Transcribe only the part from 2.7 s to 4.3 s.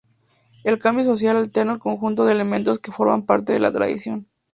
que forman parte de la tradición.